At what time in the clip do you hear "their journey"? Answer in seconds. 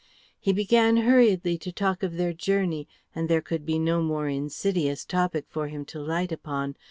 2.15-2.87